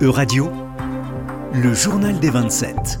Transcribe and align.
E-Radio, 0.00 0.50
le 1.52 1.74
journal 1.74 2.18
des 2.18 2.30
27. 2.30 2.98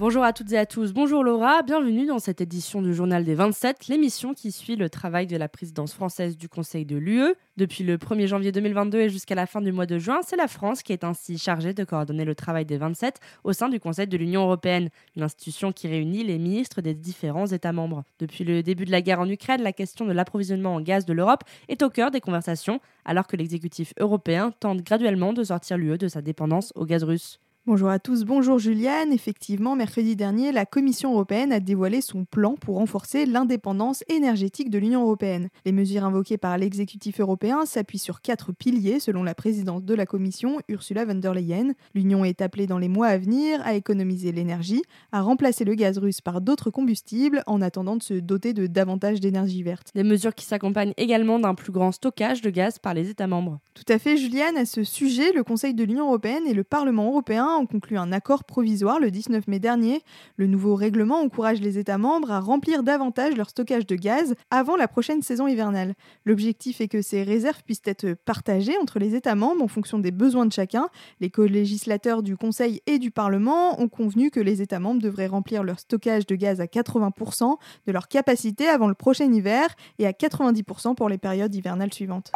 Bonjour 0.00 0.24
à 0.24 0.32
toutes 0.32 0.50
et 0.50 0.58
à 0.58 0.66
tous, 0.66 0.92
bonjour 0.92 1.22
Laura, 1.22 1.62
bienvenue 1.62 2.04
dans 2.04 2.18
cette 2.18 2.40
édition 2.40 2.82
du 2.82 2.92
Journal 2.92 3.24
des 3.24 3.36
27, 3.36 3.86
l'émission 3.86 4.34
qui 4.34 4.50
suit 4.50 4.74
le 4.74 4.90
travail 4.90 5.28
de 5.28 5.36
la 5.36 5.48
présidence 5.48 5.94
française 5.94 6.36
du 6.36 6.48
Conseil 6.48 6.84
de 6.84 6.96
l'UE. 6.96 7.32
Depuis 7.56 7.84
le 7.84 7.96
1er 7.96 8.26
janvier 8.26 8.50
2022 8.50 8.98
et 8.98 9.08
jusqu'à 9.08 9.36
la 9.36 9.46
fin 9.46 9.60
du 9.60 9.70
mois 9.70 9.86
de 9.86 10.00
juin, 10.00 10.18
c'est 10.26 10.34
la 10.34 10.48
France 10.48 10.82
qui 10.82 10.92
est 10.92 11.04
ainsi 11.04 11.38
chargée 11.38 11.74
de 11.74 11.84
coordonner 11.84 12.24
le 12.24 12.34
travail 12.34 12.64
des 12.64 12.76
27 12.76 13.20
au 13.44 13.52
sein 13.52 13.68
du 13.68 13.78
Conseil 13.78 14.08
de 14.08 14.16
l'Union 14.16 14.42
européenne, 14.42 14.88
une 15.14 15.22
institution 15.22 15.70
qui 15.70 15.86
réunit 15.86 16.24
les 16.24 16.38
ministres 16.38 16.80
des 16.80 16.94
différents 16.94 17.46
États 17.46 17.72
membres. 17.72 18.02
Depuis 18.18 18.42
le 18.42 18.64
début 18.64 18.86
de 18.86 18.90
la 18.90 19.00
guerre 19.00 19.20
en 19.20 19.28
Ukraine, 19.28 19.62
la 19.62 19.72
question 19.72 20.06
de 20.06 20.12
l'approvisionnement 20.12 20.74
en 20.74 20.80
gaz 20.80 21.04
de 21.04 21.12
l'Europe 21.12 21.44
est 21.68 21.84
au 21.84 21.88
cœur 21.88 22.10
des 22.10 22.20
conversations, 22.20 22.80
alors 23.04 23.28
que 23.28 23.36
l'exécutif 23.36 23.94
européen 24.00 24.50
tente 24.58 24.82
graduellement 24.82 25.32
de 25.32 25.44
sortir 25.44 25.78
l'UE 25.78 25.98
de 25.98 26.08
sa 26.08 26.20
dépendance 26.20 26.72
au 26.74 26.84
gaz 26.84 27.04
russe. 27.04 27.38
Bonjour 27.66 27.88
à 27.88 27.98
tous, 27.98 28.24
bonjour 28.24 28.58
Juliane. 28.58 29.10
Effectivement, 29.10 29.74
mercredi 29.74 30.16
dernier, 30.16 30.52
la 30.52 30.66
Commission 30.66 31.12
européenne 31.12 31.50
a 31.50 31.60
dévoilé 31.60 32.02
son 32.02 32.26
plan 32.26 32.56
pour 32.60 32.76
renforcer 32.76 33.24
l'indépendance 33.24 34.04
énergétique 34.10 34.68
de 34.68 34.76
l'Union 34.76 35.00
européenne. 35.00 35.48
Les 35.64 35.72
mesures 35.72 36.04
invoquées 36.04 36.36
par 36.36 36.58
l'exécutif 36.58 37.20
européen 37.20 37.64
s'appuient 37.64 37.98
sur 37.98 38.20
quatre 38.20 38.52
piliers 38.52 39.00
selon 39.00 39.22
la 39.22 39.34
présidente 39.34 39.86
de 39.86 39.94
la 39.94 40.04
Commission, 40.04 40.58
Ursula 40.68 41.06
von 41.06 41.14
der 41.14 41.32
Leyen. 41.32 41.72
L'Union 41.94 42.22
est 42.22 42.42
appelée 42.42 42.66
dans 42.66 42.76
les 42.76 42.90
mois 42.90 43.06
à 43.06 43.16
venir 43.16 43.62
à 43.64 43.72
économiser 43.72 44.30
l'énergie, 44.30 44.82
à 45.10 45.22
remplacer 45.22 45.64
le 45.64 45.74
gaz 45.74 45.96
russe 45.96 46.20
par 46.20 46.42
d'autres 46.42 46.68
combustibles 46.68 47.42
en 47.46 47.62
attendant 47.62 47.96
de 47.96 48.02
se 48.02 48.12
doter 48.12 48.52
de 48.52 48.66
davantage 48.66 49.20
d'énergie 49.20 49.62
verte. 49.62 49.88
Des 49.94 50.04
mesures 50.04 50.34
qui 50.34 50.44
s'accompagnent 50.44 50.92
également 50.98 51.38
d'un 51.38 51.54
plus 51.54 51.72
grand 51.72 51.92
stockage 51.92 52.42
de 52.42 52.50
gaz 52.50 52.78
par 52.78 52.92
les 52.92 53.08
États 53.08 53.26
membres. 53.26 53.58
Tout 53.72 53.90
à 53.90 53.98
fait, 53.98 54.18
Juliane. 54.18 54.58
À 54.58 54.66
ce 54.66 54.84
sujet, 54.84 55.32
le 55.32 55.44
Conseil 55.44 55.72
de 55.72 55.84
l'Union 55.84 56.08
européenne 56.08 56.46
et 56.46 56.52
le 56.52 56.62
Parlement 56.62 57.08
européen 57.08 57.53
ont 57.58 57.66
conclu 57.66 57.98
un 57.98 58.12
accord 58.12 58.44
provisoire 58.44 59.00
le 59.00 59.10
19 59.10 59.48
mai 59.48 59.58
dernier. 59.58 60.02
Le 60.36 60.46
nouveau 60.46 60.74
règlement 60.74 61.20
encourage 61.20 61.60
les 61.60 61.78
États 61.78 61.98
membres 61.98 62.30
à 62.30 62.40
remplir 62.40 62.82
davantage 62.82 63.36
leur 63.36 63.50
stockage 63.50 63.86
de 63.86 63.96
gaz 63.96 64.34
avant 64.50 64.76
la 64.76 64.88
prochaine 64.88 65.22
saison 65.22 65.46
hivernale. 65.46 65.94
L'objectif 66.24 66.80
est 66.80 66.88
que 66.88 67.02
ces 67.02 67.22
réserves 67.22 67.62
puissent 67.64 67.82
être 67.84 68.14
partagées 68.24 68.76
entre 68.80 68.98
les 68.98 69.14
États 69.14 69.34
membres 69.34 69.62
en 69.62 69.68
fonction 69.68 69.98
des 69.98 70.10
besoins 70.10 70.46
de 70.46 70.52
chacun. 70.52 70.88
Les 71.20 71.30
co-législateurs 71.30 72.22
du 72.22 72.36
Conseil 72.36 72.80
et 72.86 72.98
du 72.98 73.10
Parlement 73.10 73.80
ont 73.80 73.88
convenu 73.88 74.30
que 74.30 74.40
les 74.40 74.62
États 74.62 74.80
membres 74.80 75.02
devraient 75.02 75.26
remplir 75.26 75.62
leur 75.62 75.78
stockage 75.78 76.26
de 76.26 76.36
gaz 76.36 76.60
à 76.60 76.66
80% 76.66 77.56
de 77.86 77.92
leur 77.92 78.08
capacité 78.08 78.68
avant 78.68 78.88
le 78.88 78.94
prochain 78.94 79.32
hiver 79.32 79.68
et 79.98 80.06
à 80.06 80.12
90% 80.12 80.94
pour 80.94 81.08
les 81.08 81.18
périodes 81.18 81.54
hivernales 81.54 81.92
suivantes. 81.92 82.32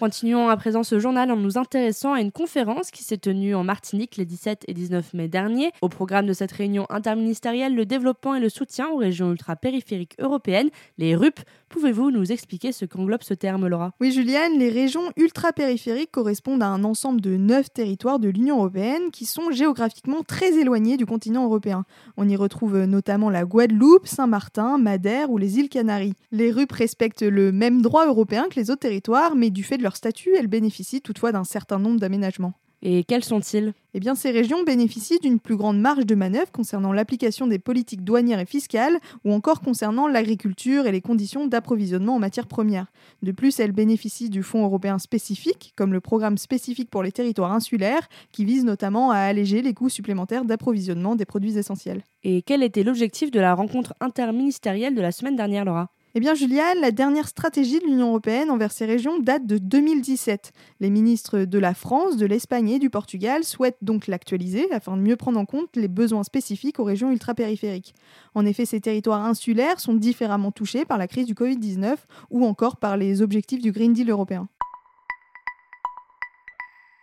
Continuons 0.00 0.48
à 0.48 0.56
présent 0.56 0.82
ce 0.82 0.98
journal 0.98 1.30
en 1.30 1.36
nous 1.36 1.58
intéressant 1.58 2.14
à 2.14 2.22
une 2.22 2.32
conférence 2.32 2.90
qui 2.90 3.04
s'est 3.04 3.18
tenue 3.18 3.54
en 3.54 3.64
Martinique 3.64 4.16
les 4.16 4.24
17 4.24 4.64
et 4.66 4.72
19 4.72 5.12
mai 5.12 5.28
dernier. 5.28 5.72
Au 5.82 5.90
programme 5.90 6.24
de 6.24 6.32
cette 6.32 6.52
réunion 6.52 6.86
interministérielle, 6.88 7.74
le 7.74 7.84
développement 7.84 8.34
et 8.34 8.40
le 8.40 8.48
soutien 8.48 8.88
aux 8.88 8.96
régions 8.96 9.30
ultra-périphériques 9.30 10.16
européennes, 10.18 10.70
les 10.96 11.14
RUP. 11.14 11.38
Pouvez-vous 11.68 12.10
nous 12.10 12.32
expliquer 12.32 12.72
ce 12.72 12.86
qu'englobe 12.86 13.22
ce 13.22 13.34
terme, 13.34 13.68
Laura? 13.68 13.92
Oui, 14.00 14.10
Juliane, 14.10 14.58
les 14.58 14.70
régions 14.70 15.12
ultra-périphériques 15.16 16.10
correspondent 16.10 16.62
à 16.62 16.66
un 16.66 16.82
ensemble 16.82 17.20
de 17.20 17.36
neuf 17.36 17.70
territoires 17.70 18.18
de 18.18 18.30
l'Union 18.30 18.56
européenne 18.56 19.10
qui 19.12 19.26
sont 19.26 19.50
géographiquement 19.52 20.22
très 20.22 20.58
éloignés 20.58 20.96
du 20.96 21.04
continent 21.04 21.44
européen. 21.44 21.84
On 22.16 22.26
y 22.26 22.36
retrouve 22.36 22.86
notamment 22.86 23.28
la 23.28 23.44
Guadeloupe, 23.44 24.08
Saint-Martin, 24.08 24.78
Madère 24.78 25.30
ou 25.30 25.36
les 25.36 25.58
îles 25.58 25.68
Canaries. 25.68 26.14
Les 26.32 26.50
RUP 26.50 26.72
respectent 26.72 27.22
le 27.22 27.52
même 27.52 27.82
droit 27.82 28.06
européen 28.06 28.46
que 28.50 28.58
les 28.58 28.70
autres 28.70 28.80
territoires, 28.80 29.36
mais 29.36 29.50
du 29.50 29.62
fait 29.62 29.76
de 29.76 29.84
leur 29.84 29.89
statut, 29.96 30.34
elles 30.36 30.46
bénéficient 30.46 31.00
toutefois 31.00 31.32
d'un 31.32 31.44
certain 31.44 31.78
nombre 31.78 32.00
d'aménagements. 32.00 32.54
Et 32.82 33.04
quels 33.04 33.24
sont-ils? 33.24 33.74
Eh 33.92 34.00
bien, 34.00 34.14
ces 34.14 34.30
régions 34.30 34.62
bénéficient 34.62 35.18
d'une 35.18 35.38
plus 35.38 35.56
grande 35.56 35.78
marge 35.78 36.06
de 36.06 36.14
manœuvre 36.14 36.50
concernant 36.50 36.94
l'application 36.94 37.46
des 37.46 37.58
politiques 37.58 38.04
douanières 38.04 38.40
et 38.40 38.46
fiscales, 38.46 38.98
ou 39.24 39.32
encore 39.32 39.60
concernant 39.60 40.08
l'agriculture 40.08 40.86
et 40.86 40.92
les 40.92 41.02
conditions 41.02 41.46
d'approvisionnement 41.46 42.14
en 42.14 42.18
matières 42.18 42.46
premières. 42.46 42.86
De 43.22 43.32
plus, 43.32 43.60
elles 43.60 43.72
bénéficient 43.72 44.30
du 44.30 44.42
Fonds 44.42 44.64
européen 44.64 44.98
spécifique, 44.98 45.74
comme 45.76 45.92
le 45.92 46.00
programme 46.00 46.38
spécifique 46.38 46.88
pour 46.88 47.02
les 47.02 47.12
territoires 47.12 47.52
insulaires, 47.52 48.08
qui 48.32 48.46
vise 48.46 48.64
notamment 48.64 49.10
à 49.10 49.18
alléger 49.18 49.60
les 49.60 49.74
coûts 49.74 49.90
supplémentaires 49.90 50.46
d'approvisionnement 50.46 51.16
des 51.16 51.26
produits 51.26 51.58
essentiels. 51.58 52.02
Et 52.22 52.40
quel 52.40 52.62
était 52.62 52.82
l'objectif 52.82 53.30
de 53.30 53.40
la 53.40 53.54
rencontre 53.54 53.92
interministérielle 54.00 54.94
de 54.94 55.02
la 55.02 55.12
semaine 55.12 55.36
dernière, 55.36 55.66
Laura? 55.66 55.90
Eh 56.14 56.20
bien, 56.20 56.34
Juliane, 56.34 56.80
la 56.80 56.90
dernière 56.90 57.28
stratégie 57.28 57.78
de 57.78 57.84
l'Union 57.84 58.08
européenne 58.08 58.50
envers 58.50 58.72
ces 58.72 58.84
régions 58.84 59.20
date 59.20 59.46
de 59.46 59.58
2017. 59.58 60.52
Les 60.80 60.90
ministres 60.90 61.40
de 61.40 61.58
la 61.58 61.72
France, 61.72 62.16
de 62.16 62.26
l'Espagne 62.26 62.70
et 62.70 62.78
du 62.80 62.90
Portugal 62.90 63.44
souhaitent 63.44 63.78
donc 63.80 64.08
l'actualiser 64.08 64.72
afin 64.72 64.96
de 64.96 65.02
mieux 65.02 65.14
prendre 65.14 65.38
en 65.38 65.44
compte 65.44 65.76
les 65.76 65.86
besoins 65.86 66.24
spécifiques 66.24 66.80
aux 66.80 66.84
régions 66.84 67.12
ultrapériphériques. 67.12 67.94
En 68.34 68.44
effet, 68.44 68.64
ces 68.64 68.80
territoires 68.80 69.24
insulaires 69.24 69.78
sont 69.78 69.94
différemment 69.94 70.50
touchés 70.50 70.84
par 70.84 70.98
la 70.98 71.06
crise 71.06 71.26
du 71.26 71.34
Covid-19 71.34 71.94
ou 72.30 72.44
encore 72.44 72.78
par 72.78 72.96
les 72.96 73.22
objectifs 73.22 73.62
du 73.62 73.70
Green 73.70 73.92
Deal 73.92 74.10
européen. 74.10 74.48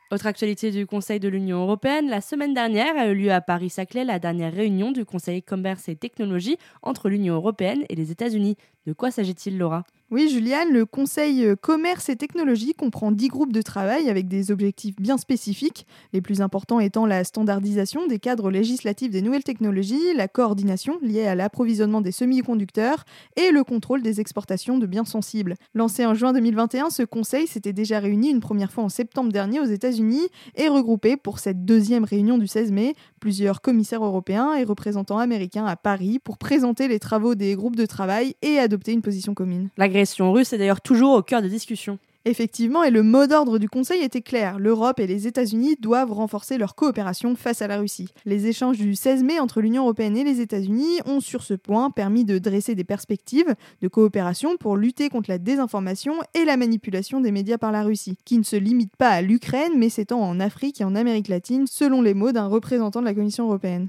Autre 0.10 0.28
actualité 0.28 0.72
du 0.72 0.86
Conseil 0.86 1.20
de 1.20 1.28
l'Union 1.28 1.64
européenne, 1.64 2.08
la 2.10 2.22
semaine 2.22 2.54
dernière 2.54 2.98
a 2.98 3.08
eu 3.08 3.14
lieu 3.14 3.32
à 3.34 3.42
Paris-Saclay 3.42 4.06
la 4.06 4.20
dernière 4.20 4.54
réunion 4.54 4.94
du 4.94 5.04
Conseil 5.04 5.44
commerce 5.44 5.90
et 5.90 5.98
technologie 5.98 6.56
entre 6.82 7.10
l'Union 7.10 7.36
européenne 7.36 7.84
et 7.90 7.96
les 7.96 8.10
États-Unis. 8.10 8.56
De 8.88 8.94
quoi 8.94 9.12
s'agit-il, 9.12 9.58
Laura? 9.58 9.84
Oui, 10.10 10.30
Juliane, 10.30 10.72
le 10.72 10.86
Conseil 10.86 11.46
euh, 11.46 11.58
commerce 11.58 12.08
et 12.08 12.16
technologie 12.16 12.74
comprend 12.74 13.12
10 13.12 13.28
groupes 13.28 13.52
de 13.52 13.62
travail 13.62 14.10
avec 14.10 14.30
des 14.30 14.52
objectifs 14.52 14.96
bien 14.96 15.18
spécifiques, 15.18 15.86
les 16.14 16.22
plus 16.22 16.40
importants 16.40 16.80
étant 16.80 17.06
la 17.06 17.26
standardisation 17.26 18.08
des 18.08 18.18
cadres 18.18 18.50
législatifs 18.50 19.12
des 19.12 19.22
nouvelles 19.22 19.44
technologies, 19.44 20.14
la 20.16 20.30
coordination 20.30 20.98
liée 21.02 21.28
à 21.28 21.36
l'approvisionnement 21.36 22.00
des 22.00 22.14
semi-conducteurs 22.14 23.04
et 23.36 23.52
le 23.52 23.66
contrôle 23.66 24.02
des 24.02 24.22
exportations 24.22 24.78
de 24.78 24.86
biens 24.86 25.04
sensibles. 25.04 25.56
Lancé 25.74 26.06
en 26.06 26.14
juin 26.14 26.32
2021, 26.32 26.90
ce 26.90 27.04
Conseil 27.04 27.46
s'était 27.46 27.74
déjà 27.74 28.00
réuni 28.00 28.30
une 28.30 28.40
première 28.40 28.72
fois 28.72 28.86
en 28.86 28.90
septembre 28.90 29.34
dernier 29.34 29.60
aux 29.60 29.66
États-Unis 29.66 30.30
et 30.56 30.70
regroupé 30.70 31.18
pour 31.18 31.40
cette 31.40 31.66
deuxième 31.66 32.06
réunion 32.06 32.38
du 32.38 32.48
16 32.48 32.72
mai 32.72 32.96
plusieurs 33.20 33.62
commissaires 33.62 34.04
européens 34.04 34.56
et 34.56 34.64
représentants 34.64 35.18
américains 35.18 35.66
à 35.66 35.76
Paris 35.76 36.20
pour 36.20 36.38
présenter 36.38 36.88
les 36.88 37.00
travaux 37.00 37.36
des 37.36 37.56
groupes 37.56 37.76
de 37.76 37.86
travail 37.86 38.36
et 38.42 38.60
adopter 38.60 38.94
une 38.94 39.02
position 39.02 39.34
commune. 39.34 39.70
L'agression 39.78 40.32
russe 40.32 40.54
est 40.54 40.58
d'ailleurs 40.58 40.82
toujours 40.82 41.16
au 41.16 41.22
cœur 41.22 41.42
des 41.42 41.50
discussions. 41.50 42.00
Effectivement, 42.28 42.84
et 42.84 42.92
le 42.92 43.04
mot 43.04 43.26
d'ordre 43.26 43.58
du 43.58 43.70
Conseil 43.70 44.02
était 44.02 44.22
clair, 44.22 44.60
l'Europe 44.60 45.00
et 45.00 45.08
les 45.08 45.28
États-Unis 45.28 45.78
doivent 45.80 46.12
renforcer 46.12 46.58
leur 46.58 46.76
coopération 46.76 47.38
face 47.38 47.62
à 47.62 47.68
la 47.68 47.78
Russie. 47.78 48.10
Les 48.26 48.48
échanges 48.48 48.78
du 48.78 48.96
16 48.96 49.24
mai 49.24 49.40
entre 49.40 49.62
l'Union 49.62 49.84
européenne 49.84 50.18
et 50.18 50.26
les 50.26 50.42
États-Unis 50.42 51.00
ont 51.06 51.22
sur 51.22 51.42
ce 51.42 51.54
point 51.54 51.90
permis 51.90 52.26
de 52.26 52.38
dresser 52.38 52.76
des 52.76 52.84
perspectives 52.84 53.56
de 53.82 53.88
coopération 53.88 54.58
pour 54.58 54.76
lutter 54.76 55.08
contre 55.08 55.30
la 55.30 55.38
désinformation 55.38 56.16
et 56.34 56.44
la 56.44 56.58
manipulation 56.58 57.22
des 57.22 57.32
médias 57.32 57.58
par 57.58 57.72
la 57.72 57.84
Russie, 57.84 58.18
qui 58.26 58.38
ne 58.38 58.44
se 58.44 58.58
limite 58.58 58.98
pas 58.98 59.12
à 59.12 59.22
l'Ukraine 59.22 59.78
mais 59.78 59.88
s'étend 59.88 60.20
en 60.20 60.42
Afrique 60.42 60.82
et 60.82 60.84
en 60.84 60.96
Amérique 60.96 61.30
latine, 61.30 61.66
selon 61.66 62.02
les 62.02 62.14
mots 62.14 62.34
d'un 62.34 62.48
représentant 62.48 63.00
de 63.00 63.06
la 63.06 63.14
Commission 63.14 63.46
européenne. 63.46 63.88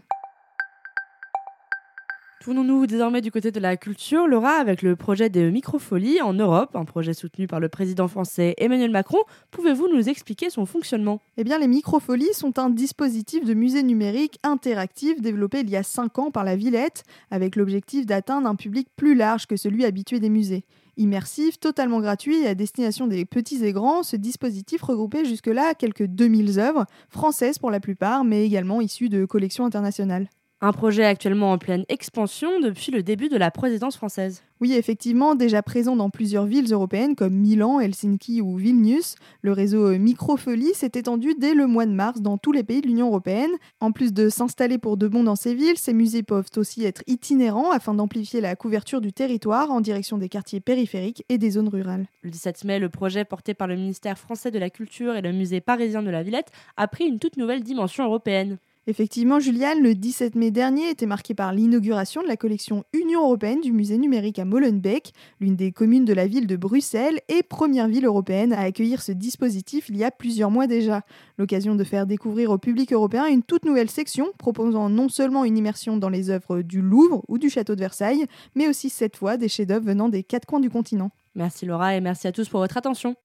Tournons-nous 2.49 2.87
désormais 2.87 3.21
du 3.21 3.31
côté 3.31 3.51
de 3.53 3.61
la 3.61 3.77
culture, 3.77 4.27
Laura, 4.27 4.53
avec 4.53 4.81
le 4.81 4.97
projet 4.97 5.29
des 5.29 5.51
microfolies 5.51 6.23
en 6.23 6.33
Europe, 6.33 6.77
un 6.77 6.87
projet 6.87 7.13
soutenu 7.13 7.47
par 7.47 7.61
le 7.61 7.69
président 7.69 8.09
français 8.09 8.55
Emmanuel 8.57 8.91
Macron. 8.91 9.19
Pouvez-vous 9.51 9.87
nous 9.95 10.09
expliquer 10.09 10.49
son 10.49 10.65
fonctionnement? 10.65 11.21
Eh 11.37 11.45
bien, 11.45 11.59
les 11.59 11.69
microfolies 11.69 12.33
sont 12.33 12.59
un 12.59 12.71
dispositif 12.71 13.45
de 13.45 13.53
musée 13.53 13.83
numérique 13.83 14.39
interactif 14.45 15.21
développé 15.21 15.61
il 15.61 15.69
y 15.69 15.77
a 15.77 15.83
5 15.83 16.19
ans 16.21 16.31
par 16.31 16.43
la 16.43 16.57
Villette, 16.57 17.03
avec 17.31 17.55
l'objectif 17.55 18.07
d'atteindre 18.07 18.49
un 18.49 18.55
public 18.55 18.89
plus 18.97 19.15
large 19.15 19.45
que 19.45 19.59
celui 19.59 19.85
habitué 19.85 20.19
des 20.19 20.31
musées. 20.31 20.65
Immersif, 20.97 21.61
totalement 21.61 22.01
gratuit 22.01 22.39
et 22.39 22.47
à 22.47 22.55
destination 22.55 23.09
des 23.09 23.27
petits 23.27 23.63
et 23.63 23.75
grands, 23.75 24.03
ce 24.03 24.17
dispositif 24.17 24.81
regroupait 24.81 25.27
jusque-là 25.27 25.75
quelques 25.75 26.07
2000 26.07 26.59
œuvres, 26.61 26.87
françaises 27.11 27.59
pour 27.59 27.71
la 27.71 27.81
plupart, 27.81 28.25
mais 28.25 28.47
également 28.47 28.81
issues 28.81 29.11
de 29.11 29.27
collections 29.27 29.67
internationales. 29.67 30.31
Un 30.61 30.73
projet 30.73 31.05
actuellement 31.05 31.53
en 31.53 31.59
pleine 31.59 31.85
expansion 31.89 32.59
depuis 32.59 32.91
le 32.91 33.05
début 33.05 33.29
de 33.29 33.37
la 33.37 33.53
présidence 33.53 33.97
française. 33.97 34.43
Oui, 34.61 34.73
effectivement, 34.73 35.37
déjà 35.37 35.63
présent 35.63 35.95
dans 35.95 36.11
plusieurs 36.11 36.47
villes 36.47 36.73
européennes 36.73 37.15
comme 37.15 37.35
Milan, 37.35 37.79
Helsinki 37.79 38.41
ou 38.41 38.57
Vilnius, 38.57 39.15
le 39.43 39.53
réseau 39.53 39.97
Microfolie 39.97 40.75
s'est 40.75 40.91
étendu 40.95 41.37
dès 41.39 41.55
le 41.55 41.69
mois 41.69 41.87
de 41.87 41.93
mars 41.93 42.23
dans 42.23 42.39
tous 42.39 42.51
les 42.51 42.65
pays 42.65 42.81
de 42.81 42.89
l'Union 42.89 43.07
européenne. 43.07 43.53
En 43.79 43.93
plus 43.93 44.13
de 44.13 44.29
s'installer 44.29 44.79
pour 44.79 44.97
de 44.97 45.07
bon 45.07 45.23
dans 45.23 45.37
ces 45.37 45.55
villes, 45.55 45.79
ces 45.79 45.93
musées 45.93 46.25
peuvent 46.25 46.51
aussi 46.57 46.85
être 46.85 47.05
itinérants 47.07 47.71
afin 47.71 47.95
d'amplifier 47.95 48.41
la 48.41 48.57
couverture 48.57 49.01
du 49.01 49.13
territoire 49.13 49.71
en 49.71 49.81
direction 49.81 50.19
des 50.19 50.29
quartiers 50.29 50.59
périphériques 50.59 51.25
et 51.29 51.39
des 51.39 51.51
zones 51.51 51.69
rurales. 51.69 52.09
Le 52.23 52.31
17 52.31 52.65
mai, 52.65 52.81
le 52.81 52.89
projet 52.89 53.25
porté 53.25 53.55
par 53.55 53.69
le 53.69 53.77
ministère 53.77 54.19
français 54.19 54.51
de 54.51 54.59
la 54.59 54.71
Culture 54.71 55.15
et 55.15 55.23
le 55.23 55.31
musée 55.31 55.61
parisien 55.61 56.03
de 56.03 56.11
la 56.11 56.25
Villette 56.25 56.51
a 56.77 56.89
pris 56.89 57.05
une 57.05 57.21
toute 57.21 57.37
nouvelle 57.37 57.63
dimension 57.63 58.03
européenne. 58.03 58.59
Effectivement, 58.89 59.39
Juliane, 59.39 59.83
le 59.83 59.95
17 59.95 60.35
mai 60.35 60.51
dernier 60.51 60.89
était 60.89 61.05
marqué 61.05 61.35
par 61.35 61.53
l'inauguration 61.53 62.23
de 62.23 62.27
la 62.27 62.39
collection 62.39 62.85
Union 62.95 63.23
européenne 63.23 63.61
du 63.61 63.71
musée 63.71 63.99
numérique 63.99 64.39
à 64.39 64.47
Molenbeek, 64.47 65.13
l'une 65.41 65.57
des 65.57 65.73
communes 65.73 66.07
de 66.07 66.15
la 66.15 66.27
ville 66.27 66.47
de 66.47 66.57
Bruxelles 66.57 67.21
et 67.29 67.43
première 67.43 67.87
ville 67.87 68.07
européenne 68.07 68.55
à 68.55 68.61
accueillir 68.61 69.03
ce 69.03 69.13
dispositif 69.13 69.91
il 69.91 69.99
y 69.99 70.05
a 70.05 70.11
plusieurs 70.11 70.51
mois 70.51 70.67
déjà. 70.67 71.03
L'occasion 71.37 71.75
de 71.75 71.85
faire 71.85 72.07
découvrir 72.07 72.51
au 72.51 72.57
public 72.57 72.91
européen 72.95 73.27
une 73.27 73.43
toute 73.43 73.67
nouvelle 73.67 73.91
section 73.91 74.33
proposant 74.39 74.89
non 74.89 75.11
seulement 75.11 75.45
une 75.45 75.59
immersion 75.59 75.99
dans 75.99 76.09
les 76.09 76.31
œuvres 76.31 76.63
du 76.63 76.81
Louvre 76.81 77.23
ou 77.29 77.37
du 77.37 77.51
château 77.51 77.75
de 77.75 77.81
Versailles, 77.81 78.25
mais 78.55 78.69
aussi 78.69 78.89
cette 78.89 79.19
fois 79.19 79.37
des 79.37 79.49
chefs-d'œuvre 79.49 79.85
venant 79.85 80.09
des 80.09 80.23
quatre 80.23 80.47
coins 80.47 80.61
du 80.61 80.71
continent. 80.71 81.11
Merci 81.35 81.67
Laura 81.67 81.95
et 81.95 82.01
merci 82.01 82.27
à 82.27 82.33
tous 82.33 82.49
pour 82.49 82.61
votre 82.61 82.79
attention. 82.79 83.17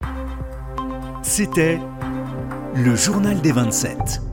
C'était 1.22 1.80
le 2.76 2.98
journal 2.98 3.40
des 3.40 3.54
27 3.54 4.33